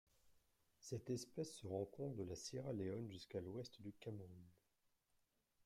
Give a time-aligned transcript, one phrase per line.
[0.79, 4.49] Cette espèce se rencontre de la Sierra Leone jusqu'à l'Ouest du Cameroun.